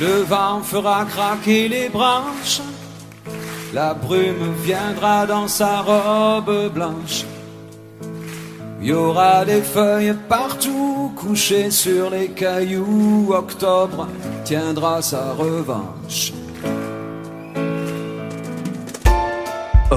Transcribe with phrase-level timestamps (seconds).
[0.00, 2.60] Le vent fera craquer les branches,
[3.74, 7.24] la brume viendra dans sa robe blanche.
[8.80, 13.34] Il y aura des feuilles partout couchées sur les cailloux.
[13.34, 14.06] Octobre
[14.44, 16.32] tiendra sa revanche.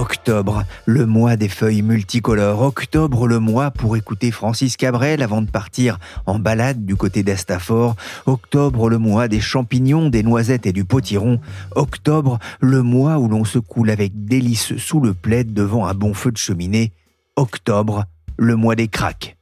[0.02, 2.64] Octobre, le mois des feuilles multicolores.
[2.64, 7.95] Octobre, le mois pour écouter Francis Cabrel avant de partir en balade du côté d'Astafor.
[8.25, 11.40] Octobre, le mois des champignons, des noisettes et du potiron.
[11.75, 16.16] Octobre, le mois où l'on se coule avec délice sous le plaid devant un bon
[16.16, 16.94] feu de cheminée.
[17.36, 18.06] Octobre,
[18.38, 19.38] le mois des craques.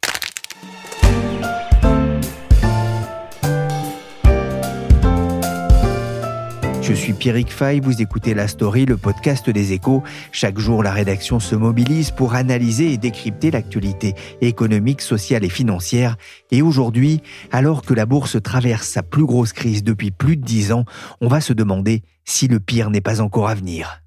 [6.89, 10.01] Je suis Pierrick Fay, vous écoutez La Story, le podcast des échos.
[10.31, 16.17] Chaque jour, la rédaction se mobilise pour analyser et décrypter l'actualité économique, sociale et financière.
[16.49, 20.71] Et aujourd'hui, alors que la bourse traverse sa plus grosse crise depuis plus de dix
[20.71, 20.85] ans,
[21.21, 24.01] on va se demander si le pire n'est pas encore à venir.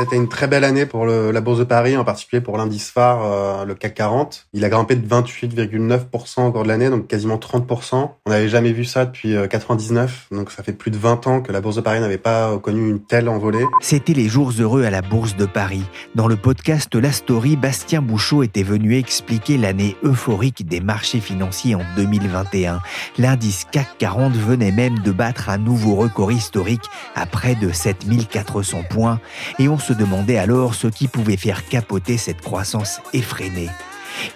[0.00, 3.20] C'était une très belle année pour la Bourse de Paris, en particulier pour l'indice phare,
[3.22, 4.46] euh, le CAC 40.
[4.54, 8.12] Il a grimpé de 28,9% au cours de l'année, donc quasiment 30%.
[8.24, 11.40] On n'avait jamais vu ça depuis 99, euh, donc ça fait plus de 20 ans
[11.42, 13.62] que la Bourse de Paris n'avait pas connu une telle envolée.
[13.82, 15.84] C'était les jours heureux à la Bourse de Paris.
[16.14, 21.74] Dans le podcast La Story, Bastien Bouchot était venu expliquer l'année euphorique des marchés financiers
[21.74, 22.80] en 2021.
[23.18, 28.84] L'indice CAC 40 venait même de battre un nouveau record historique à près de 7400
[28.88, 29.20] points
[29.58, 33.68] et on se se demandait alors ce qui pouvait faire capoter cette croissance effrénée.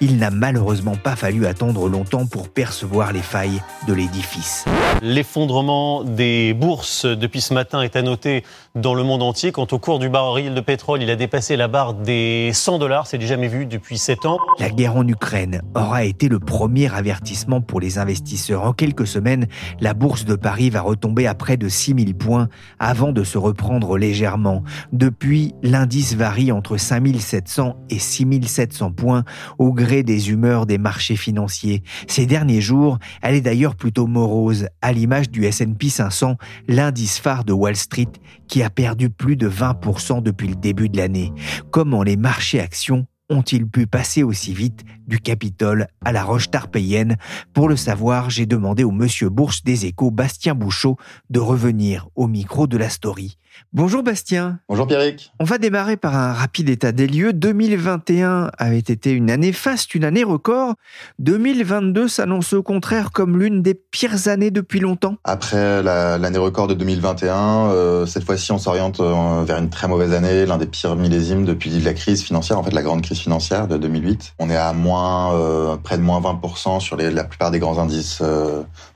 [0.00, 4.64] Il n'a malheureusement pas fallu attendre longtemps pour percevoir les failles de l'édifice.
[5.02, 9.52] L'effondrement des bourses depuis ce matin est à noter dans le monde entier.
[9.52, 13.06] Quant au cours du baril de pétrole, il a dépassé la barre des 100 dollars.
[13.06, 14.38] C'est du jamais vu depuis 7 ans.
[14.58, 18.62] La guerre en Ukraine aura été le premier avertissement pour les investisseurs.
[18.62, 19.46] En quelques semaines,
[19.80, 22.48] la bourse de Paris va retomber à près de 6000 points
[22.78, 24.62] avant de se reprendre légèrement.
[24.92, 29.24] Depuis, l'indice varie entre 5700 et 6700 points
[29.64, 31.82] au gré des humeurs des marchés financiers.
[32.06, 36.36] Ces derniers jours, elle est d'ailleurs plutôt morose, à l'image du S&P 500,
[36.68, 38.12] l'indice phare de Wall Street,
[38.46, 41.32] qui a perdu plus de 20% depuis le début de l'année.
[41.70, 47.16] Comment les marchés actions ont-ils pu passer aussi vite du Capitole à la roche tarpéienne?
[47.54, 50.98] Pour le savoir, j'ai demandé au monsieur Bourse des Échos, Bastien Bouchot,
[51.30, 53.38] de revenir au micro de la story.
[53.72, 54.60] Bonjour Bastien.
[54.68, 55.32] Bonjour Pierrick.
[55.40, 57.32] On va démarrer par un rapide état des lieux.
[57.32, 60.74] 2021 avait été une année faste, une année record.
[61.18, 65.16] 2022 s'annonce au contraire comme l'une des pires années depuis longtemps.
[65.24, 70.12] Après l'année record de 2021, euh, cette fois-ci on s'oriente euh, vers une très mauvaise
[70.12, 73.66] année, l'un des pires millésimes depuis la crise financière, en fait la grande crise financière
[73.66, 74.34] de 2008.
[74.38, 77.78] On est à moins euh, près de moins 20% sur les, la plupart des grands
[77.78, 78.22] indices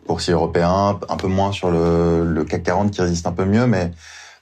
[0.06, 3.66] boursiers européens, un peu moins sur le, le CAC 40 qui résiste un peu mieux,
[3.66, 3.90] mais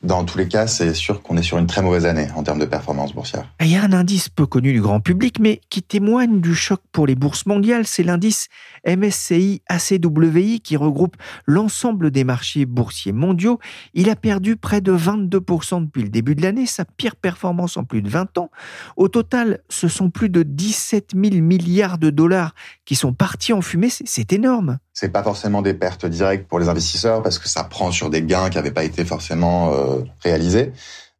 [0.06, 2.58] dans tous les cas, c'est sûr qu'on est sur une très mauvaise année en termes
[2.58, 3.52] de performance boursière.
[3.60, 6.80] Il y a un indice peu connu du grand public, mais qui témoigne du choc
[6.92, 7.86] pour les bourses mondiales.
[7.86, 8.48] C'est l'indice
[8.86, 13.58] MSCI ACWI qui regroupe l'ensemble des marchés boursiers mondiaux.
[13.94, 17.84] Il a perdu près de 22% depuis le début de l'année, sa pire performance en
[17.84, 18.50] plus de 20 ans.
[18.96, 23.60] Au total, ce sont plus de 17 000 milliards de dollars qui sont partis en
[23.60, 23.90] fumée.
[23.90, 27.92] C'est énorme c'est pas forcément des pertes directes pour les investisseurs parce que ça prend
[27.92, 30.72] sur des gains qui n'avaient pas été forcément euh, réalisés.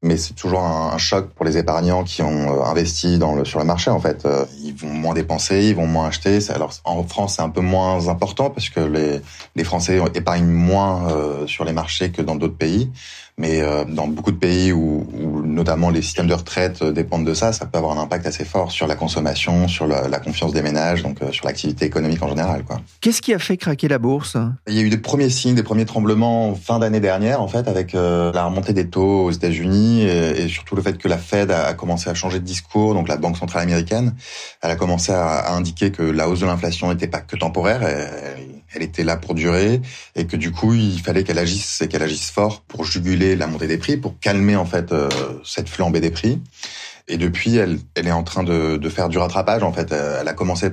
[0.03, 3.59] Mais c'est toujours un, choc pour les épargnants qui ont euh, investi dans le, sur
[3.59, 3.91] le marché.
[3.91, 6.39] En fait, euh, ils vont moins dépenser, ils vont moins acheter.
[6.49, 9.21] Alors en France, c'est un peu moins important parce que les,
[9.57, 12.91] les Français épargnent moins sur les marchés que dans d'autres pays.
[13.39, 17.27] Mais euh, dans beaucoup de pays où, où, notamment les systèmes de retraite euh, dépendent
[17.27, 20.19] de ça, ça peut avoir un impact assez fort sur la consommation, sur la, la
[20.21, 22.65] confiance des ménages, donc euh, sur l'activité économique en général.
[23.03, 24.39] Qu'est-ce qui a fait craquer la bourse?
[24.67, 27.69] Il y a eu des premiers signes, des premiers tremblements fin d'année dernière, en fait,
[27.69, 31.51] avec la remontée des taux aux États-Unis et, et, surtout le fait que la Fed
[31.51, 34.15] a, commencé à changer de discours, donc la Banque centrale américaine,
[34.63, 37.83] elle a commencé à, à indiquer que la hausse de l'inflation n'était pas que temporaire.
[37.83, 39.81] Et, elle était là pour durer
[40.15, 43.47] et que du coup il fallait qu'elle agisse et qu'elle agisse fort pour juguler la
[43.47, 45.09] montée des prix, pour calmer en fait euh,
[45.45, 46.41] cette flambée des prix.
[47.09, 49.63] Et depuis, elle, elle est en train de, de faire du rattrapage.
[49.63, 50.71] En fait, elle a commencé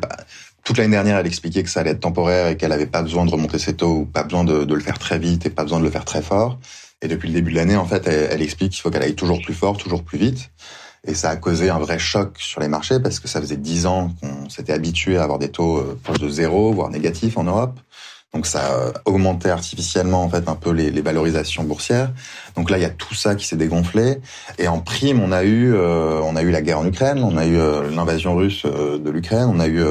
[0.63, 3.25] toute l'année dernière, elle expliquait que ça allait être temporaire et qu'elle avait pas besoin
[3.25, 5.79] de remonter ses taux, pas besoin de, de, le faire très vite et pas besoin
[5.79, 6.57] de le faire très fort.
[7.01, 9.15] Et depuis le début de l'année, en fait, elle, elle explique qu'il faut qu'elle aille
[9.15, 10.51] toujours plus fort, toujours plus vite.
[11.05, 13.85] Et ça a causé un vrai choc sur les marchés parce que ça faisait dix
[13.85, 17.44] ans qu'on s'était habitué à avoir des taux euh, proches de zéro, voire négatifs en
[17.44, 17.79] Europe.
[18.33, 22.12] Donc ça a augmenté artificiellement en fait un peu les, les valorisations boursières.
[22.56, 24.19] Donc là il y a tout ça qui s'est dégonflé
[24.57, 27.38] et en prime on a eu euh, on a eu la guerre en Ukraine, on
[27.38, 29.83] a eu euh, l'invasion russe de l'Ukraine, on a eu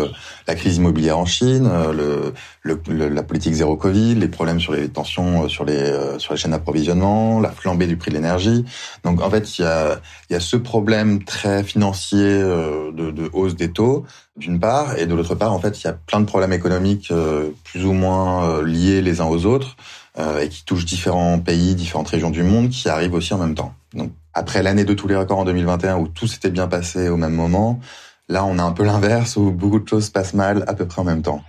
[0.48, 4.88] la crise immobilière en Chine, le, le, la politique zéro Covid, les problèmes sur les
[4.88, 8.64] tensions sur les sur les chaînes d'approvisionnement, la flambée du prix de l'énergie.
[9.04, 10.00] Donc en fait il y a
[10.30, 14.04] il y a ce problème très financier de, de hausse des taux
[14.36, 17.10] d'une part, et de l'autre part, en fait, il y a plein de problèmes économiques
[17.10, 19.76] euh, plus ou moins euh, liés les uns aux autres
[20.18, 23.54] euh, et qui touchent différents pays, différentes régions du monde, qui arrivent aussi en même
[23.54, 23.74] temps.
[23.92, 27.18] Donc, après l'année de tous les records en 2021 où tout s'était bien passé au
[27.18, 27.80] même moment,
[28.30, 30.86] là, on a un peu l'inverse où beaucoup de choses se passent mal à peu
[30.86, 31.42] près en même temps.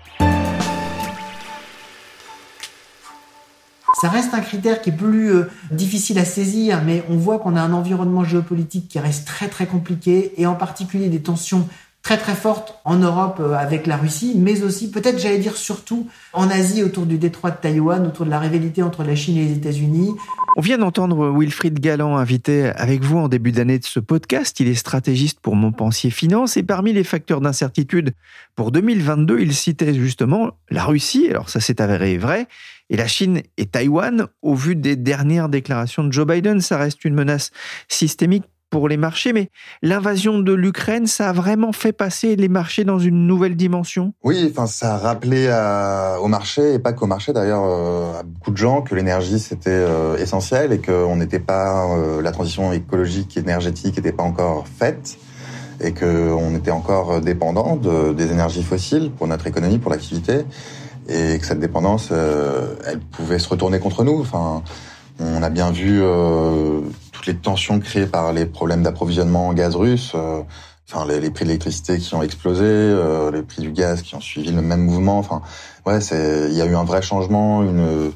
[4.02, 5.32] Ça reste un critère qui est plus
[5.72, 9.66] difficile à saisir, mais on voit qu'on a un environnement géopolitique qui reste très très
[9.66, 11.70] compliqué, et en particulier des tensions
[12.04, 16.10] très très forte en Europe euh, avec la Russie, mais aussi peut-être j'allais dire surtout
[16.34, 19.46] en Asie autour du détroit de Taïwan, autour de la rivalité entre la Chine et
[19.46, 20.12] les États-Unis.
[20.58, 24.60] On vient d'entendre Wilfried Galland invité avec vous en début d'année de ce podcast.
[24.60, 28.14] Il est stratégiste pour Montpensier Finance et parmi les facteurs d'incertitude
[28.56, 32.48] pour 2022, il citait justement la Russie, alors ça s'est avéré vrai,
[32.90, 34.28] et la Chine et Taïwan.
[34.42, 37.52] Au vu des dernières déclarations de Joe Biden, ça reste une menace
[37.88, 38.44] systémique
[38.74, 39.52] pour les marchés, mais
[39.84, 44.14] l'invasion de l'Ukraine, ça a vraiment fait passer les marchés dans une nouvelle dimension?
[44.24, 45.46] Oui, enfin, ça a rappelé
[46.20, 49.70] au marché, et pas qu'au marché d'ailleurs, euh, à beaucoup de gens, que l'énergie c'était
[49.70, 55.20] euh, essentiel et qu'on n'était pas, euh, la transition écologique, énergétique n'était pas encore faite
[55.80, 60.46] et qu'on était encore dépendant de, des énergies fossiles pour notre économie, pour l'activité,
[61.08, 64.20] et que cette dépendance, elle pouvait se retourner contre nous.
[64.20, 64.64] Enfin,
[65.20, 66.02] on a bien vu
[67.26, 70.42] les tensions créées par les problèmes d'approvisionnement en gaz russe, euh,
[70.90, 74.22] enfin les, prix de l'électricité qui ont explosé, euh, les prix du gaz qui ont
[74.22, 75.20] suivi le même mouvement.
[75.20, 75.42] Enfin,
[75.86, 78.12] ouais, c'est il y a eu un vrai changement, une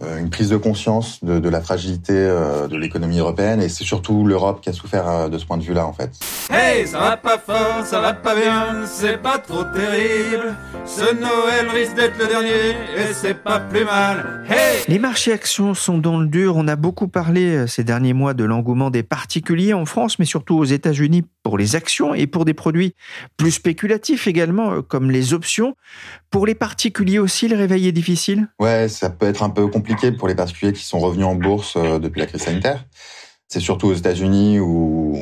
[0.00, 4.24] une prise de conscience de, de la fragilité euh, de l'économie européenne et c'est surtout
[4.24, 6.12] l'Europe qui a souffert euh, de ce point de vue-là en fait.
[6.50, 10.54] Hey, ça va pas fort, ça va pas bien, c'est pas trop terrible.
[10.86, 14.44] Ce Noël risque d'être le dernier et c'est pas plus mal.
[14.48, 16.56] Hey Les marchés actions sont dans le dur.
[16.56, 20.56] On a beaucoup parlé ces derniers mois de l'engouement des particuliers en France, mais surtout
[20.56, 22.94] aux États-Unis pour les actions et pour des produits
[23.36, 25.74] plus spéculatifs également, comme les options.
[26.30, 28.48] Pour les particuliers aussi, le réveil est difficile?
[28.60, 31.74] Ouais, ça peut être un peu compliqué pour les particuliers qui sont revenus en bourse
[31.76, 32.84] euh, depuis la crise sanitaire.
[33.48, 35.16] C'est surtout aux États-Unis où,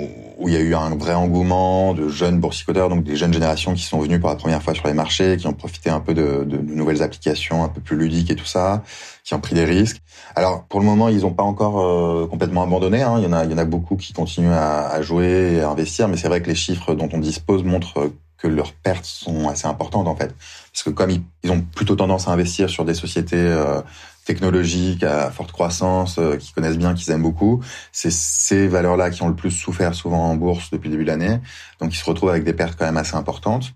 [0.44, 3.84] il y a eu un vrai engouement de jeunes boursicoteurs, donc des jeunes générations qui
[3.84, 6.44] sont venues pour la première fois sur les marchés, qui ont profité un peu de,
[6.66, 8.82] nouvelles applications un peu plus ludiques et tout ça,
[9.24, 10.02] qui ont pris des risques.
[10.34, 13.02] Alors pour le moment, ils n'ont pas encore euh, complètement abandonné.
[13.02, 13.14] Hein.
[13.18, 16.28] Il y en a, beaucoup qui continuent à, à jouer et à investir, mais c'est
[16.28, 20.16] vrai que les chiffres dont on dispose montrent que leurs pertes sont assez importantes en
[20.16, 20.34] fait,
[20.72, 23.80] parce que comme ils, ont plutôt tendance à investir sur des sociétés euh,
[24.26, 27.62] technologiques à forte croissance, euh, qui connaissent bien, qu'ils aiment beaucoup,
[27.93, 31.11] c'est ces valeurs-là qui ont le plus souffert souvent en bourse depuis le début de
[31.11, 31.40] l'année,
[31.81, 33.73] donc ils se retrouvent avec des pertes quand même assez importantes.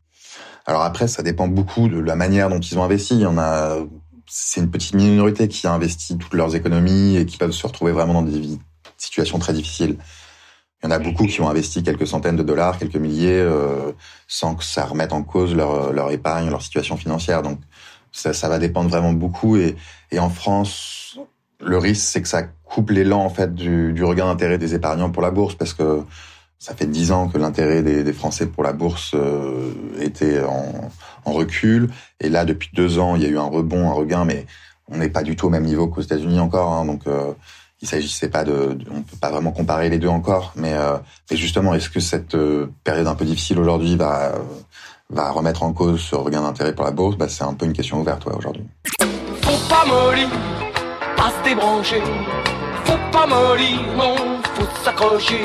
[0.66, 3.14] Alors après, ça dépend beaucoup de la manière dont ils ont investi.
[3.14, 3.76] Il y en a,
[4.26, 7.92] c'est une petite minorité qui a investi toutes leurs économies et qui peuvent se retrouver
[7.92, 8.58] vraiment dans des
[8.98, 9.96] situations très difficiles.
[10.82, 13.92] Il y en a beaucoup qui ont investi quelques centaines de dollars, quelques milliers, euh,
[14.28, 17.42] sans que ça remette en cause leur, leur épargne, leur situation financière.
[17.42, 17.58] Donc
[18.12, 19.56] ça, ça va dépendre vraiment beaucoup.
[19.56, 19.76] Et,
[20.10, 21.18] et en France,
[21.60, 25.10] le risque, c'est que ça coupe l'élan en fait du, du regain d'intérêt des épargnants
[25.10, 26.02] pour la bourse, parce que
[26.58, 30.90] ça fait dix ans que l'intérêt des, des, Français pour la bourse euh, était en,
[31.24, 31.90] en, recul.
[32.20, 34.46] Et là, depuis deux ans, il y a eu un rebond, un regain, mais
[34.88, 36.72] on n'est pas du tout au même niveau qu'aux États-Unis encore.
[36.72, 37.32] Hein, donc euh,
[37.82, 40.98] il s'agissait pas de, on peut pas vraiment comparer les deux encore, mais, euh,
[41.30, 44.34] mais justement, est-ce que cette euh, période un peu difficile aujourd'hui va
[45.10, 47.72] va remettre en cause ce regain d'intérêt pour la bourse bah, C'est un peu une
[47.72, 48.64] question ouverte ouais, aujourd'hui.
[49.42, 50.28] Faut pas mollir,
[51.16, 52.02] pas se débrancher.
[52.84, 54.16] Faut pas mollir, non,
[54.54, 55.44] faut s'accrocher.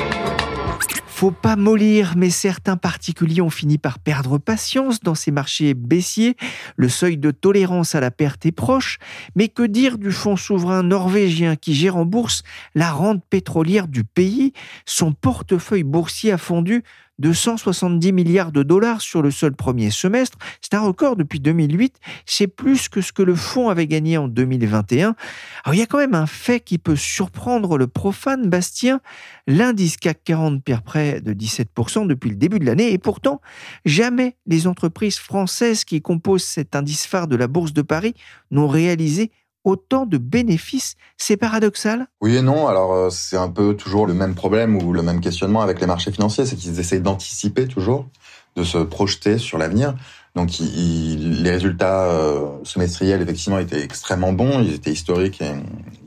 [1.16, 6.36] Faut pas mollir, mais certains particuliers ont fini par perdre patience dans ces marchés baissiers.
[6.76, 9.00] Le seuil de tolérance à la perte est proche.
[9.34, 12.44] Mais que dire du fonds souverain norvégien qui gère en bourse
[12.76, 14.52] la rente pétrolière du pays?
[14.86, 16.84] Son portefeuille boursier a fondu
[17.20, 20.38] de 170 milliards de dollars sur le seul premier semestre.
[20.62, 22.00] C'est un record depuis 2008.
[22.26, 25.16] C'est plus que ce que le fonds avait gagné en 2021.
[25.64, 29.02] Alors, il y a quand même un fait qui peut surprendre le profane Bastien.
[29.48, 33.42] L'indice CAC 40 perd près de 17% depuis le début de l'année et pourtant,
[33.86, 38.14] jamais les entreprises françaises qui composent cet indice phare de la Bourse de Paris
[38.52, 39.32] n'ont réalisé
[39.66, 40.96] autant de bénéfices.
[41.18, 42.08] C'est paradoxal?
[42.22, 42.68] Oui et non.
[42.68, 45.88] Alors euh, c'est un peu toujours le même problème ou le même questionnement avec les
[45.88, 48.08] marchés financiers, c'est qu'ils essayent d'anticiper toujours,
[48.56, 49.96] de se projeter sur l'avenir.
[50.36, 55.54] Donc les résultats euh, semestriels effectivement étaient extrêmement bons, ils étaient historiques et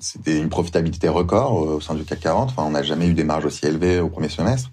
[0.00, 2.50] c'était une profitabilité record euh, au sein du CAC 40.
[2.50, 4.70] Enfin, on n'a jamais eu des marges aussi élevées au premier semestre.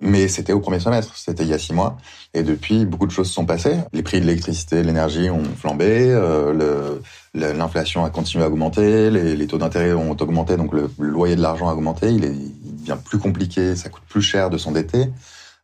[0.00, 1.96] Mais c'était au premier semestre, c'était il y a six mois.
[2.34, 3.78] Et depuis, beaucoup de choses sont passées.
[3.92, 6.98] Les prix de l'électricité, de l'énergie ont flambé, euh,
[7.32, 11.42] l'inflation a continué à augmenter, les, les taux d'intérêt ont augmenté, donc le, loyer de
[11.42, 12.10] l'argent a augmenté.
[12.10, 15.06] Il, est, il devient plus compliqué, ça coûte plus cher de s'endetter.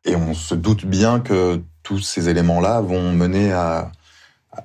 [0.04, 3.90] Et on se doute bien que tous ces éléments-là vont mener à,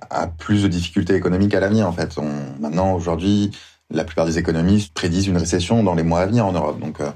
[0.10, 1.88] à plus de difficultés économiques à l'avenir.
[1.88, 2.30] En fait, on,
[2.60, 3.52] maintenant, aujourd'hui,
[3.92, 6.80] la plupart des économistes prédisent une récession dans les mois à venir en Europe.
[6.80, 7.12] Donc euh,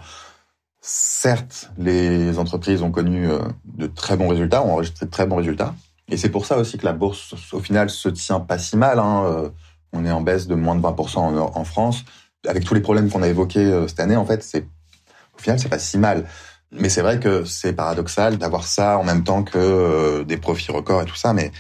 [0.92, 5.36] Certes, les entreprises ont connu euh, de très bons résultats, ont enregistré de très bons
[5.36, 5.76] résultats.
[6.08, 8.98] Et c'est pour ça aussi que la bourse, au final, se tient pas si mal.
[8.98, 9.24] Hein.
[9.28, 9.50] Euh,
[9.94, 12.06] on est en baisse de moins de 20% en, France.
[12.48, 14.66] Avec tous les problèmes qu'on a évoqués euh, cette année, en fait, c'est
[15.38, 16.26] au final, c'est pas si mal.
[16.72, 21.04] Mais c'est vrai que c'est paradoxal d'avoir ça en même temps que des profits records
[21.04, 21.34] et tout ça.
[21.34, 21.52] Mais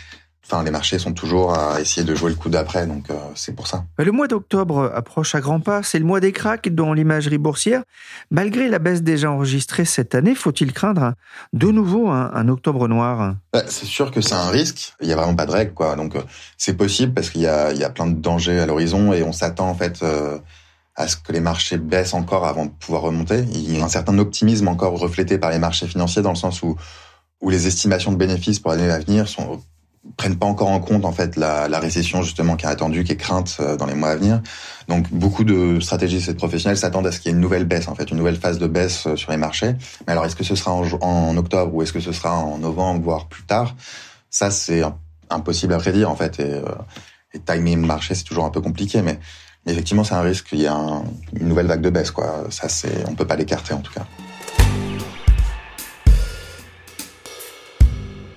[0.51, 3.55] Enfin, les marchés sont toujours à essayer de jouer le coup d'après, donc euh, c'est
[3.55, 3.85] pour ça.
[3.99, 5.83] Le mois d'octobre approche à grands pas.
[5.83, 7.83] C'est le mois des cracks dans l'imagerie boursière.
[8.31, 11.13] Malgré la baisse déjà enregistrée cette année, faut-il craindre
[11.53, 13.35] de nouveau un, octobre noir?
[13.53, 14.93] Bah, C'est sûr que c'est un risque.
[15.01, 15.95] Il n'y a vraiment pas de règle, quoi.
[15.95, 16.21] Donc euh,
[16.57, 19.31] c'est possible parce qu'il y a, y a plein de dangers à l'horizon et on
[19.31, 20.01] s'attend en fait.
[20.01, 20.39] Euh,
[20.95, 23.45] à ce que les marchés baissent encore avant de pouvoir remonter.
[23.53, 26.61] Il y a un certain optimisme encore reflété par les marchés financiers dans le sens
[26.61, 26.75] où,
[27.39, 29.61] où les estimations de bénéfices pour l'année à venir sont
[30.17, 33.17] prennent pas encore en compte en fait la, récession justement qui est attendue, qui est
[33.17, 34.41] crainte euh, dans les mois à venir.
[34.87, 37.65] Donc beaucoup de stratégistes et de professionnels s'attendent à ce qu'il y ait une nouvelle
[37.65, 39.75] baisse en fait, une nouvelle phase de baisse euh, sur les marchés.
[40.07, 43.01] Mais alors est-ce que ce sera en, octobre ou est-ce que ce sera en novembre
[43.01, 43.75] voire plus tard?
[44.29, 44.81] Ça c'est
[45.29, 46.63] impossible à prédire en fait et, euh,
[47.33, 49.19] et le marché c'est toujours un peu compliqué mais
[49.67, 52.45] effectivement c'est un risque qu'il y ait une nouvelle vague de baisse quoi.
[52.49, 54.05] Ça c'est on peut pas l'écarter en tout cas.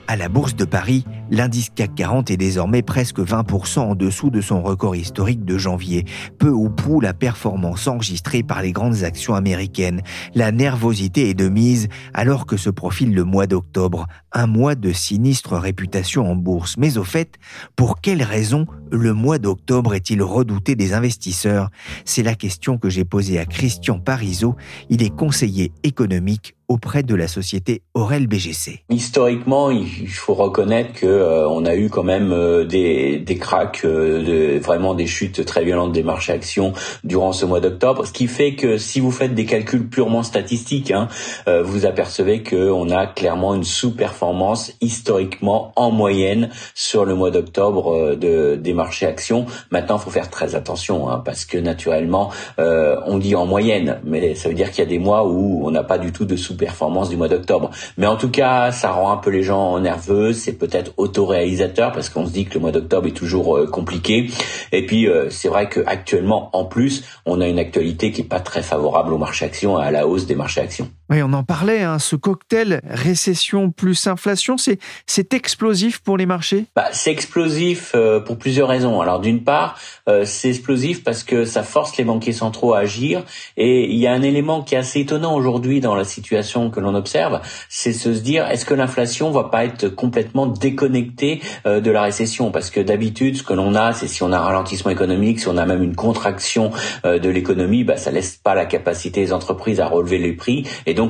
[0.08, 4.42] À la Bourse de Paris, l'indice CAC 40 est désormais presque 20% en dessous de
[4.42, 6.04] son record historique de janvier.
[6.38, 10.02] Peu ou prou la performance enregistrée par les grandes actions américaines.
[10.34, 14.92] La nervosité est de mise alors que se profile le mois d'octobre, un mois de
[14.92, 16.76] sinistre réputation en bourse.
[16.76, 17.36] Mais au fait,
[17.76, 21.70] pour quelles raisons le mois d'octobre est-il redouté des investisseurs?
[22.04, 24.54] C'est la question que j'ai posée à Christian Parizeau.
[24.90, 28.84] Il est conseiller économique auprès de la société Aurel BGC.
[28.88, 33.82] Historiquement, il faut reconnaître que euh, on a eu quand même euh, des, des cracks,
[33.84, 36.72] euh, vraiment des chutes très violentes des marchés actions
[37.04, 40.90] durant ce mois d'octobre, ce qui fait que si vous faites des calculs purement statistiques,
[40.90, 41.08] hein,
[41.46, 48.56] vous apercevez qu'on a clairement une sous-performance historiquement en moyenne sur le mois d'octobre de,
[48.56, 49.46] des marchés actions.
[49.70, 54.34] Maintenant, il faut faire très attention hein, parce que naturellement, on dit en moyenne, mais
[54.34, 56.36] ça veut dire qu'il y a des mois où on n'a pas du tout de
[56.36, 57.70] sous performance du mois d'octobre.
[57.96, 62.08] Mais en tout cas, ça rend un peu les gens nerveux, c'est peut-être autoréalisateur parce
[62.08, 64.30] qu'on se dit que le mois d'octobre est toujours euh, compliqué.
[64.72, 68.40] Et puis euh, c'est vrai qu'actuellement, en plus, on a une actualité qui est pas
[68.40, 70.88] très favorable au marché actions et à la hausse des marchés actions.
[71.12, 76.64] Oui, on en parlait, hein, ce cocktail récession plus inflation, c'est explosif pour les marchés?
[76.74, 78.98] Bah, C'est explosif euh, pour plusieurs raisons.
[79.02, 79.78] Alors d'une part,
[80.24, 83.24] c'est explosif parce que ça force les banquiers centraux à agir.
[83.58, 86.80] Et il y a un élément qui est assez étonnant aujourd'hui dans la situation que
[86.80, 91.90] l'on observe, c'est se dire est-ce que l'inflation va pas être complètement déconnectée euh, de
[91.90, 92.50] la récession?
[92.50, 95.48] Parce que d'habitude, ce que l'on a, c'est si on a un ralentissement économique, si
[95.48, 96.70] on a même une contraction
[97.04, 100.66] euh, de l'économie, bah, ça laisse pas la capacité des entreprises à relever les prix,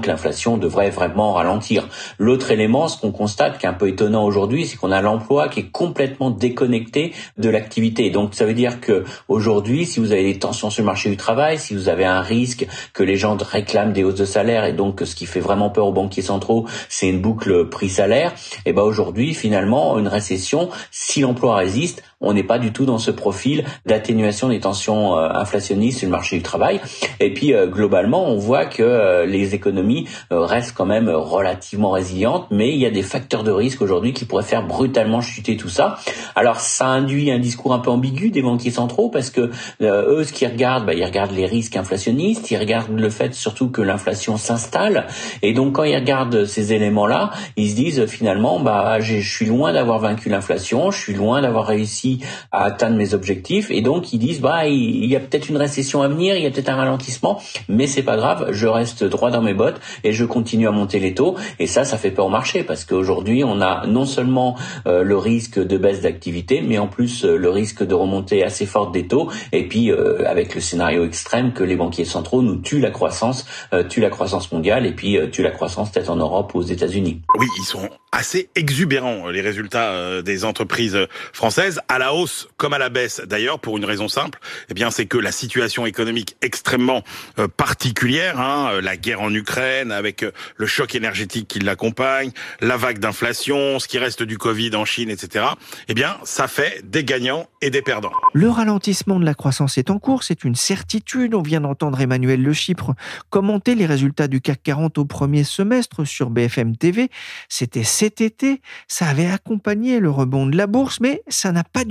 [0.07, 1.89] l'inflation devrait vraiment ralentir.
[2.19, 5.49] L'autre élément, ce qu'on constate, qui est un peu étonnant aujourd'hui, c'est qu'on a l'emploi
[5.49, 8.11] qui est complètement déconnecté de l'activité.
[8.11, 11.17] Donc ça veut dire que aujourd'hui, si vous avez des tensions sur le marché du
[11.17, 14.73] travail, si vous avez un risque que les gens réclament des hausses de salaire et
[14.73, 18.33] donc ce qui fait vraiment peur aux banquiers centraux, c'est une boucle prix-salaire.
[18.67, 22.99] Et ben aujourd'hui, finalement, une récession, si l'emploi résiste, on n'est pas du tout dans
[22.99, 26.81] ce profil d'atténuation des tensions euh, inflationnistes sur le marché du travail.
[27.21, 32.47] Et puis euh, globalement, on voit que euh, les économies restent quand même relativement résilientes,
[32.51, 35.69] mais il y a des facteurs de risque aujourd'hui qui pourraient faire brutalement chuter tout
[35.69, 35.99] ça.
[36.35, 39.51] Alors ça induit un discours un peu ambigu des banquiers centraux parce que
[39.81, 43.69] eux, ce qu'ils regardent, bah, ils regardent les risques inflationnistes, ils regardent le fait surtout
[43.71, 45.07] que l'inflation s'installe,
[45.43, 49.73] et donc quand ils regardent ces éléments-là, ils se disent finalement, bah je suis loin
[49.73, 52.12] d'avoir vaincu l'inflation, je suis loin d'avoir réussi
[52.51, 53.71] à atteindre mes objectifs.
[53.71, 56.47] Et donc ils disent bah il y a peut-être une récession à venir, il y
[56.47, 60.13] a peut-être un ralentissement, mais c'est pas grave, je reste droit dans mes bottes et
[60.13, 61.37] je continue à monter les taux.
[61.59, 65.17] Et ça ça fait peur au marché parce qu'aujourd'hui on a non seulement euh, le
[65.17, 69.07] risque de baisse d'activité mais en plus euh, le risque de remontée assez forte des
[69.07, 69.31] taux.
[69.53, 73.47] Et puis euh, avec le scénario extrême que les banquiers centraux nous tuent la croissance,
[73.89, 77.21] tuent la croissance mondiale et puis tuent la croissance peut-être en Europe ou aux États-Unis.
[77.39, 80.99] Oui, ils sont assez exubérants les résultats des entreprises
[81.33, 84.91] françaises à la hausse comme à la baisse d'ailleurs pour une raison simple, eh bien
[84.91, 87.03] c'est que la situation économique extrêmement
[87.39, 92.31] euh, particulière, hein, la guerre en Ukraine avec euh, le choc énergétique qui l'accompagne,
[92.61, 95.45] la vague d'inflation, ce qui reste du Covid en Chine, etc.
[95.89, 98.13] Eh bien ça fait des gagnants et des perdants.
[98.33, 101.35] Le ralentissement de la croissance est en cours, c'est une certitude.
[101.35, 102.95] On vient d'entendre Emmanuel Le Chypre
[103.31, 107.11] commenter les résultats du CAC 40 au premier semestre sur BFM TV.
[107.49, 111.85] C'était cet été, ça avait accompagné le rebond de la bourse, mais ça n'a pas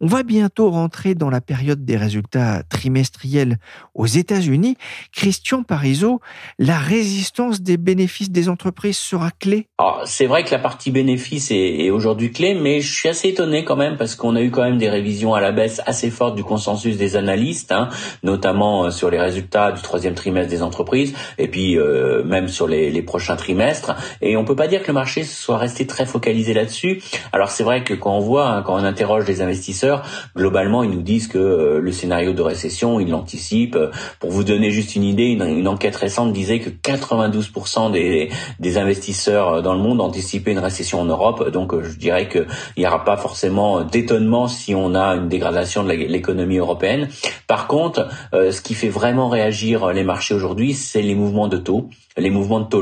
[0.00, 3.58] On va bientôt rentrer dans la période des résultats trimestriels
[3.94, 4.76] aux États-Unis.
[5.12, 6.20] Christian Parizeau,
[6.58, 9.68] la résistance des bénéfices des entreprises sera clé?
[10.04, 13.76] C'est vrai que la partie bénéfice est, aujourd'hui clé, mais je suis assez étonné quand
[13.76, 16.44] même parce qu'on a eu quand même des révisions à la baisse assez fortes du
[16.44, 17.88] consensus des analystes, hein,
[18.22, 22.66] notamment euh, sur les résultats du troisième trimestre des entreprises et puis euh, même sur
[22.66, 23.94] les, prochains trimestres.
[24.20, 27.00] Et on peut pas dire que le marché soit resté très focalisé là-dessus.
[27.32, 30.02] Alors c'est vrai que quand on voit, hein, quand on interroge les investisseurs,
[30.36, 33.78] globalement, ils nous disent que euh, le scénario de récession, ils l'anticipent.
[34.20, 39.48] Pour vous donner juste une idée, une, enquête récente disait que 92% des, des investisseurs
[39.54, 41.50] euh, dans le monde anticipaient une récession en Europe.
[41.50, 42.46] Donc, euh, je dirais qu'il
[42.76, 47.08] n'y aura pas forcément d'étonnement si on a une dégradation de l'économie européenne.
[47.46, 51.88] Par contre, ce qui fait vraiment réagir les marchés aujourd'hui, c'est les mouvements de taux
[52.18, 52.78] les mouvements de taux.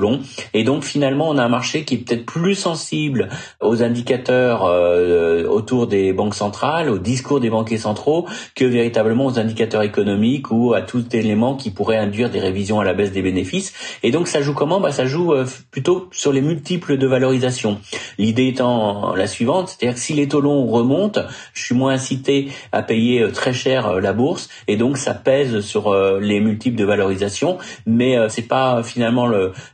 [0.55, 3.29] Et donc finalement, on a un marché qui est peut-être plus sensible
[3.61, 9.39] aux indicateurs euh, autour des banques centrales, au discours des banquiers centraux, que véritablement aux
[9.39, 13.23] indicateurs économiques ou à tout élément qui pourrait induire des révisions à la baisse des
[13.23, 13.73] bénéfices.
[14.03, 14.81] Et donc ça joue comment?
[14.81, 17.79] Bah, Ça joue euh, plutôt sur les multiples de valorisation.
[18.19, 21.23] L'idée étant la suivante, c'est-à-dire que si les taux remontent,
[21.55, 25.61] je suis moins incité à payer euh, très cher la bourse, et donc ça pèse
[25.61, 29.26] sur les multiples de valorisation, mais c'est pas finalement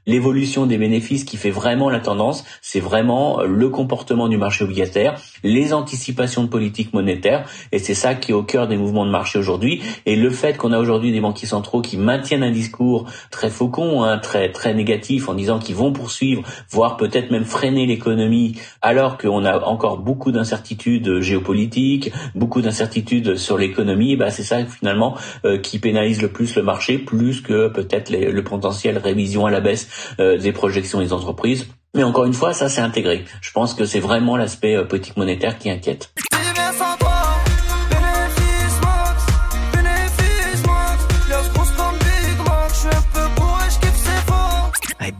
[0.06, 4.64] l'évolution des bénéfices qui fait vraiment la tendance, c'est vraiment euh, le comportement du marché
[4.64, 9.06] obligataire, les anticipations de politique monétaire, et c'est ça qui est au cœur des mouvements
[9.06, 9.82] de marché aujourd'hui.
[10.06, 14.02] Et le fait qu'on a aujourd'hui des banquiers centraux qui maintiennent un discours très faucon,
[14.02, 19.18] hein, très très négatif, en disant qu'ils vont poursuivre, voire peut-être même freiner l'économie, alors
[19.18, 25.58] qu'on a encore beaucoup d'incertitudes géopolitiques, beaucoup d'incertitudes sur l'économie, bah c'est ça finalement euh,
[25.58, 29.88] qui pénalise le plus le marché, plus que peut-être le potentiel révision à la baisse
[30.20, 31.66] euh, des projections des entreprises.
[31.94, 33.24] Mais encore une fois, ça c'est intégré.
[33.40, 36.12] Je pense que c'est vraiment l'aspect euh, politique monétaire qui inquiète.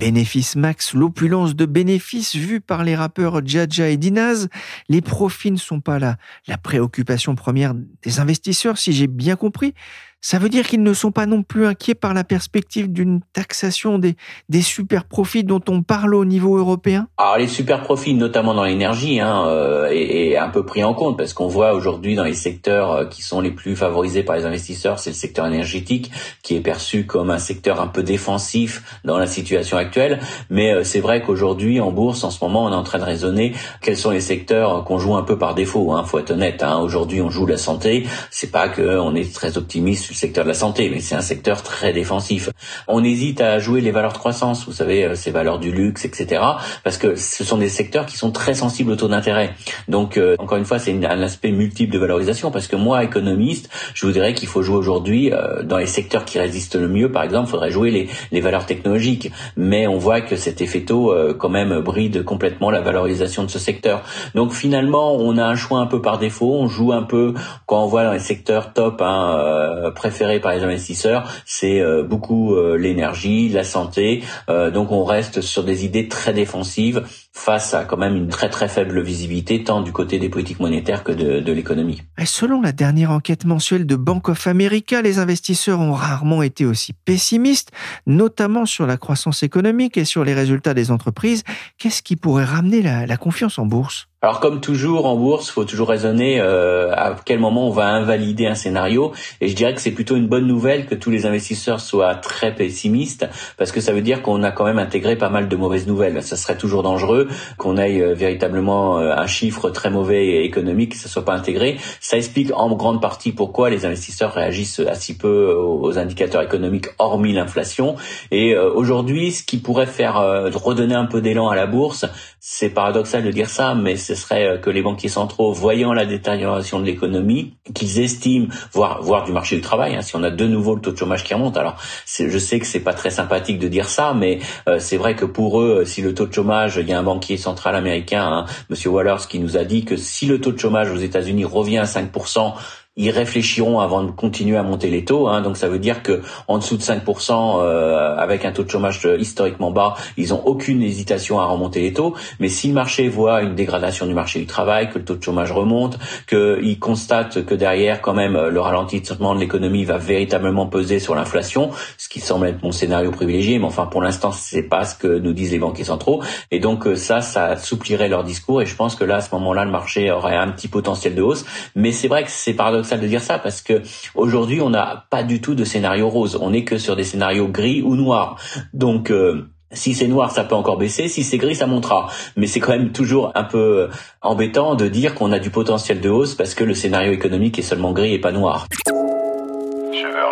[0.03, 4.49] Bénéfice max, l'opulence de bénéfices vue par les rappeurs Jaja et Dinaz,
[4.89, 6.17] les profits ne sont pas là.
[6.49, 9.75] La préoccupation première des investisseurs, si j'ai bien compris,
[10.23, 13.99] ça veut dire qu'ils ne sont pas non plus inquiets par la perspective d'une taxation
[13.99, 14.17] des,
[14.49, 17.09] des super profits dont on parle au niveau européen?
[17.19, 21.19] Alors les super profits, notamment dans l'énergie, hein, euh, est, un peu pris en compte
[21.19, 24.45] parce qu'on voit aujourd'hui dans les secteurs euh, qui sont les plus favorisés par les
[24.45, 29.19] investisseurs, c'est le secteur énergétique qui est perçu comme un secteur un peu défensif dans
[29.19, 30.21] la situation actuelle.
[30.51, 33.05] Mais euh, c'est vrai qu'aujourd'hui en bourse, en ce moment, on est en train de
[33.05, 35.93] raisonner quels sont les secteurs qu'on joue un peu par défaut.
[35.93, 36.63] Hein, faut être honnête.
[36.63, 36.79] Hein.
[36.79, 38.07] Aujourd'hui, on joue la santé.
[38.31, 41.63] C'est pas qu'on est très optimiste le secteur de la santé, mais c'est un secteur
[41.63, 42.51] très défensif.
[42.87, 46.05] On hésite à jouer les valeurs de croissance, vous savez, euh, ces valeurs du luxe,
[46.05, 46.43] etc.,
[46.85, 49.55] parce que ce sont des secteurs qui sont très sensibles au taux d'intérêt.
[49.89, 53.71] Donc, euh, encore une fois, c'est un aspect multiple de valorisation, parce que moi, économiste,
[53.95, 57.11] je vous dirais qu'il faut jouer aujourd'hui euh, dans les secteurs qui résistent le mieux.
[57.11, 60.83] Par exemple, il faudrait jouer les, les valeurs technologiques, mais on voit que cet effet
[60.83, 64.03] taux, quand même, bride complètement la valorisation de ce secteur.
[64.35, 66.55] Donc, finalement, on a un choix un peu par défaut.
[66.55, 67.35] On joue un peu
[67.67, 73.49] quand on voit dans les secteurs top, hein, préféré par les investisseurs, c'est beaucoup l'énergie,
[73.49, 74.25] la santé.
[74.49, 78.69] donc on reste sur des idées très défensives face à quand même une très très
[78.69, 82.03] faible visibilité tant du côté des politiques monétaires que de, de l'économie.
[82.25, 86.93] Selon la dernière enquête mensuelle de Bank of America, les investisseurs ont rarement été aussi
[86.93, 87.71] pessimistes,
[88.07, 91.45] notamment sur la croissance économique et sur les résultats des entreprises.
[91.79, 94.09] Qu'est-ce qui pourrait ramener la confiance en bourse?
[94.25, 98.47] Alors comme toujours en bourse, faut toujours raisonner euh, à quel moment on va invalider
[98.47, 99.11] un scénario.
[99.41, 102.55] Et je dirais que c'est plutôt une bonne nouvelle que tous les investisseurs soient très
[102.55, 105.89] pessimistes, parce que ça veut dire qu'on a quand même intégré pas mal de mauvaises
[105.89, 106.23] nouvelles.
[106.23, 107.27] Ça serait toujours dangereux
[107.59, 111.35] qu'on aille euh, véritablement euh, un chiffre très mauvais et économique, que ça soit pas
[111.35, 111.79] intégré.
[111.99, 117.33] Ça explique en grande partie pourquoi les investisseurs réagissent assez peu aux indicateurs économiques, hormis
[117.33, 117.97] l'inflation.
[118.31, 122.07] Et aujourd'hui, ce qui pourrait faire redonner un peu d'élan à la bourse,
[122.39, 126.07] c'est paradoxal de dire ça, mais ce serait euh, que les banquiers centraux, voyant la
[126.07, 130.31] détérioration de l'économie, qu'ils estiment, voire, voire du marché du travail, hein, si on a
[130.31, 131.57] de nouveau le taux de chômage qui remonte.
[131.57, 135.17] Alors, je sais que c'est pas très sympathique de dire ça, mais euh, c'est vrai
[135.17, 138.25] que pour eux, si le taux de chômage, il y a un banquier central américain,
[138.25, 141.45] hein, Monsieur Wallers, qui nous a dit que si le taux de chômage aux États-Unis
[141.45, 142.55] revient à 5%,
[142.97, 145.29] ils réfléchiront avant de continuer à monter les taux.
[145.29, 148.71] Hein, donc ça veut dire que en dessous de 5%, euh, avec un taux de
[148.71, 152.15] chômage historiquement bas, ils ont aucune hésitation à remonter les taux.
[152.39, 155.23] Mais si le marché voit une dégradation du marché du travail, que le taux de
[155.23, 160.99] chômage remonte, qu'ils constatent que derrière quand même le ralentissement de l'économie va véritablement peser
[160.99, 164.85] sur l'inflation, ce qui semble être mon scénario privilégié, mais enfin pour l'instant c'est pas
[164.85, 166.23] ce que nous disent les banquiers centraux.
[166.51, 168.61] Et donc euh, ça, ça assouplirait leur discours.
[168.61, 171.23] Et je pense que là, à ce moment-là, le marché aurait un petit potentiel de
[171.23, 171.45] hausse.
[171.75, 173.83] Mais c'est vrai que c'est paradoxal de dire ça parce que
[174.15, 176.39] aujourd'hui on n'a pas du tout de scénario rose.
[176.41, 178.37] On n'est que sur des scénarios gris ou noirs.
[178.75, 181.09] Donc euh, si c'est noir, ça peut encore baisser.
[181.09, 182.09] Si c'est gris, ça montera.
[182.37, 183.89] Mais c'est quand même toujours un peu
[184.21, 187.63] embêtant de dire qu'on a du potentiel de hausse parce que le scénario économique est
[187.63, 188.67] seulement gris et pas noir.
[188.87, 190.32] Je veux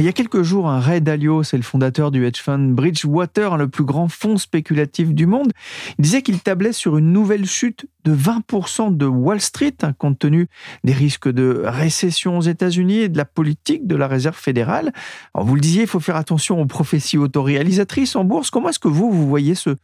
[0.00, 3.58] Il y a quelques jours, un Ray Dalio, c'est le fondateur du hedge fund Bridgewater,
[3.58, 5.52] le plus grand fonds spéculatif du monde,
[5.98, 10.18] il disait qu'il tablait sur une nouvelle chute de 20% de Wall Street, hein, compte
[10.18, 10.48] tenu
[10.84, 14.92] des risques de récession aux États-Unis et de la politique de la Réserve fédérale.
[15.34, 18.50] vous le disiez, il faut faire attention aux prophéties autoréalisatrices en bourse.
[18.50, 19.76] Comment est-ce que vous, vous voyez ce,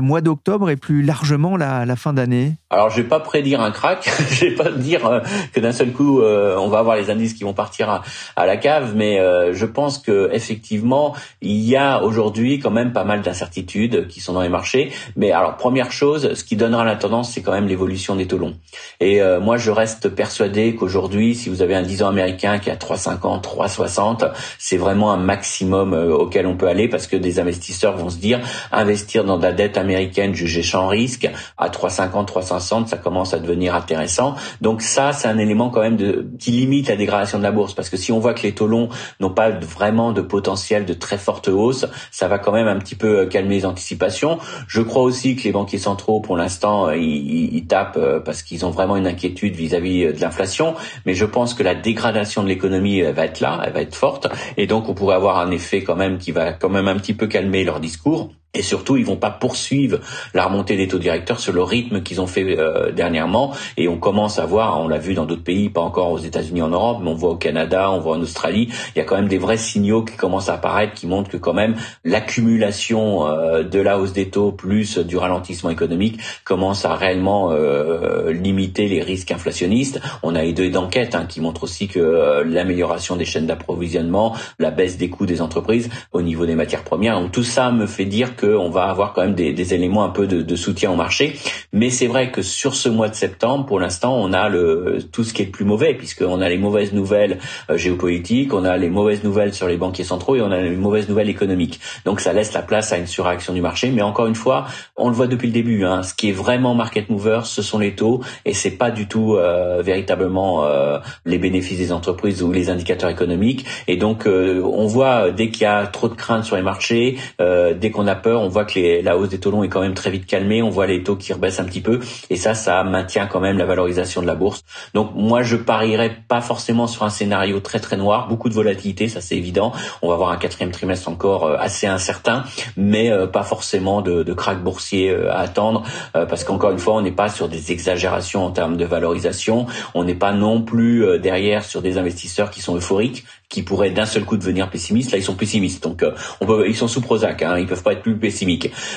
[0.00, 2.54] mois d'octobre et plus largement la, fin d'année?
[2.70, 4.10] Alors, je vais pas prédire un crack.
[4.30, 5.20] je vais pas dire euh,
[5.52, 8.02] que d'un seul coup, euh, on va avoir les indices qui vont partir à,
[8.36, 12.92] à la cave, mais euh, je pense que effectivement, il y a aujourd'hui quand même
[12.92, 14.90] pas mal d'incertitudes qui sont dans les marchés.
[15.14, 18.38] Mais alors, première chose, ce qui donnera la tendance, c'est quand même l'évolution des taux
[18.38, 18.56] longs.
[18.98, 22.70] Et euh, moi, je reste persuadé qu'aujourd'hui, si vous avez un 10 ans américain qui
[22.70, 27.38] a 3,50, 3,60, c'est vraiment un maximum euh, auquel on peut aller parce que des
[27.38, 28.40] investisseurs vont se dire
[28.72, 33.38] investir dans de la dette américaine jugée sans risque à 3,50, 3,60, ça commence à
[33.38, 34.34] devenir intéressant.
[34.60, 37.74] Donc ça, c'est un élément quand même de, qui limite la dégradation de la bourse
[37.74, 38.88] parce que si on voit que les taux longs
[39.20, 42.94] n'ont pas vraiment de potentiel de très forte hausse, ça va quand même un petit
[42.94, 44.38] peu euh, calmer les anticipations.
[44.66, 48.64] Je crois aussi que les banquiers centraux, pour l'instant, ils, ils tapent euh, parce qu'ils
[48.64, 50.74] ont vraiment une inquiétude vis-à-vis euh, de l'inflation.
[51.06, 54.28] Mais je pense que la dégradation de l'économie va être là, elle va être forte,
[54.56, 57.14] et donc on pourrait avoir un effet quand même qui va quand même un petit
[57.14, 58.30] peu calmer leur discours.
[58.54, 59.98] Et surtout, ils vont pas poursuivre
[60.34, 63.54] la remontée des taux directeurs sur le rythme qu'ils ont fait euh, dernièrement.
[63.78, 66.60] Et on commence à voir, on l'a vu dans d'autres pays, pas encore aux États-Unis,
[66.60, 69.16] en Europe, mais on voit au Canada, on voit en Australie, il y a quand
[69.16, 73.62] même des vrais signaux qui commencent à apparaître, qui montrent que quand même l'accumulation euh,
[73.62, 79.00] de la hausse des taux plus du ralentissement économique commence à réellement euh, limiter les
[79.00, 79.98] risques inflationnistes.
[80.22, 84.70] On a les deux d'enquête hein, qui montrent aussi que l'amélioration des chaînes d'approvisionnement, la
[84.70, 88.04] baisse des coûts des entreprises au niveau des matières premières, donc tout ça me fait
[88.04, 91.34] dire que on va avoir quand même des, éléments un peu de, soutien au marché.
[91.72, 95.24] Mais c'est vrai que sur ce mois de septembre, pour l'instant, on a le tout
[95.24, 97.38] ce qui est le plus mauvais, puisqu'on a les mauvaises nouvelles
[97.70, 100.76] euh, géopolitiques, on a les mauvaises nouvelles sur les banquiers centraux et on a les
[100.76, 101.80] mauvaises nouvelles économiques.
[102.04, 103.90] Donc ça laisse la place à une surréaction du marché.
[103.90, 105.84] Mais encore une fois, on le voit depuis le début.
[105.84, 109.06] Hein, ce qui est vraiment market mover, ce sont les taux, et c'est pas du
[109.08, 113.64] tout euh, véritablement euh, les bénéfices des entreprises ou les indicateurs économiques.
[113.88, 117.90] Et donc on voit dès qu'il y a trop de craintes sur les marchés, dès
[117.90, 120.10] qu'on a peur on voit que la hausse des taux longs est quand même très
[120.10, 120.62] vite calmée.
[120.62, 122.00] On voit les taux qui rebaissent un petit peu.
[122.30, 124.62] Et ça, ça maintient quand même la valorisation de la bourse.
[124.94, 128.28] Donc moi, je parierais pas forcément sur un scénario très très noir.
[128.28, 129.72] Beaucoup de volatilité, ça c'est évident.
[130.02, 132.44] On va avoir un quatrième trimestre encore euh, assez incertain,
[132.76, 135.82] mais euh, pas forcément de, de boursier euh, à attendre.
[136.12, 139.66] parce qu'encore une fois, on n'est pas sur des exagérations en termes de valorisation.
[139.94, 144.06] On n'est pas non plus derrière sur des investisseurs qui sont euphoriques qui pourraient d'un
[144.06, 145.12] seul coup devenir pessimistes.
[145.12, 145.82] Là, ils sont pessimistes.
[145.82, 146.04] Donc,
[146.40, 147.42] on peut, ils sont sous Prozac.
[147.42, 147.58] Hein.
[147.58, 148.16] Ils peuvent pas être plus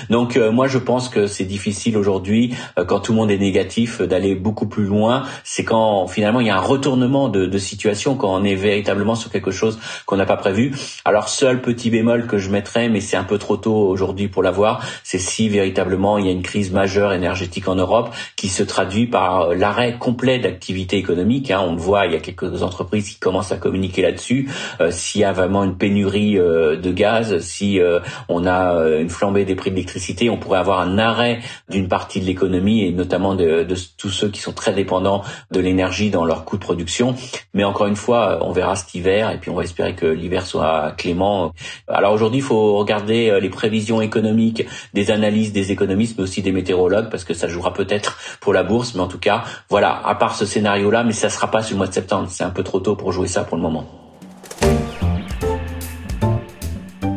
[0.09, 2.53] Donc moi je pense que c'est difficile aujourd'hui
[2.87, 5.23] quand tout le monde est négatif d'aller beaucoup plus loin.
[5.43, 9.15] C'est quand finalement il y a un retournement de, de situation, quand on est véritablement
[9.15, 10.73] sur quelque chose qu'on n'a pas prévu.
[11.05, 14.43] Alors seul petit bémol que je mettrais, mais c'est un peu trop tôt aujourd'hui pour
[14.43, 18.63] l'avoir, c'est si véritablement il y a une crise majeure énergétique en Europe qui se
[18.63, 21.51] traduit par l'arrêt complet d'activité économique.
[21.51, 21.61] Hein.
[21.63, 24.49] On le voit, il y a quelques entreprises qui commencent à communiquer là-dessus.
[24.81, 29.09] Euh, s'il y a vraiment une pénurie euh, de gaz, si euh, on a une
[29.15, 32.91] flambée des prix de l'électricité, on pourrait avoir un arrêt d'une partie de l'économie et
[32.91, 33.65] notamment de,
[33.97, 37.15] tous ceux qui sont très dépendants de l'énergie dans leur coût de production.
[37.53, 40.45] Mais encore une fois, on verra cet hiver et puis on va espérer que l'hiver
[40.45, 41.53] soit clément.
[41.87, 46.51] Alors aujourd'hui, il faut regarder les prévisions économiques, des analyses des économistes, mais aussi des
[46.51, 48.93] météorologues, parce que ça jouera peut-être pour la bourse.
[48.95, 51.77] Mais en tout cas, voilà, à part ce scénario-là, mais ça sera pas sur le
[51.77, 52.27] mois de septembre.
[52.29, 54.04] C'est un peu trop tôt pour jouer ça pour le moment.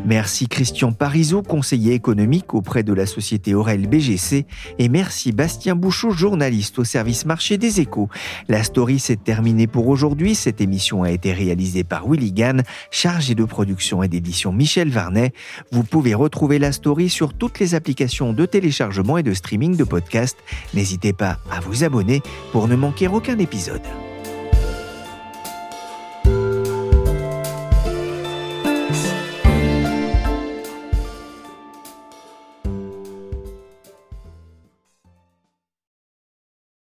[0.09, 4.47] Merci Christian Parizeau, conseiller économique auprès de la société Aurel BGC,
[4.79, 8.09] et merci Bastien Bouchot, journaliste au service marché des échos.
[8.49, 10.35] La story s'est terminée pour aujourd'hui.
[10.35, 15.35] Cette émission a été réalisée par Willy Gann, chargé de production et d'édition Michel Varnet.
[15.73, 19.85] Vous pouvez retrouver la story sur toutes les applications de téléchargement et de streaming de
[19.85, 20.39] podcasts.
[20.73, 23.83] N'hésitez pas à vous abonner pour ne manquer aucun épisode.